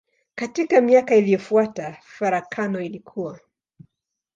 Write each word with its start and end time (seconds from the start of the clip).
Katika 0.35 0.81
miaka 0.81 1.15
iliyofuata 1.15 1.97
farakano 2.01 2.81
ilikua. 2.81 3.39